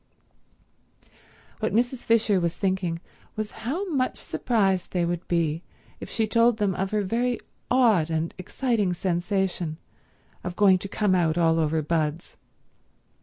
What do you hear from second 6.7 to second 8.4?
of her very odd and